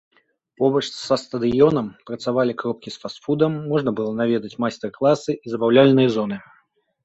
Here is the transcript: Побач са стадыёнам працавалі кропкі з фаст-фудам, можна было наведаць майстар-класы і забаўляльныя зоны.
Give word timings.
Побач 0.61 0.81
са 1.07 1.17
стадыёнам 1.23 1.91
працавалі 2.11 2.57
кропкі 2.63 2.89
з 2.95 3.01
фаст-фудам, 3.05 3.51
можна 3.75 3.89
было 4.03 4.11
наведаць 4.23 4.55
майстар-класы 4.67 5.31
і 5.43 5.47
забаўляльныя 5.57 6.09
зоны. 6.21 6.45